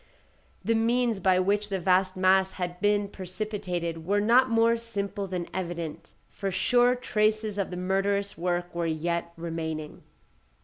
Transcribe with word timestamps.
The 0.65 0.73
means 0.73 1.19
by 1.19 1.37
which 1.39 1.69
the 1.69 1.77
vast 1.79 2.17
mass 2.17 2.53
had 2.53 2.79
been 2.81 3.07
precipitated 3.07 4.03
were 4.03 4.19
not 4.19 4.49
more 4.49 4.75
simple 4.75 5.27
than 5.27 5.47
evident, 5.53 6.13
for 6.27 6.49
sure 6.49 6.95
traces 6.95 7.59
of 7.59 7.69
the 7.69 7.77
murderous 7.77 8.35
work 8.35 8.73
were 8.73 8.87
yet 8.87 9.31
remaining. 9.37 10.01